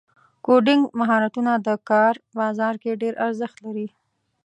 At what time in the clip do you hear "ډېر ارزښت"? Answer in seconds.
3.01-3.57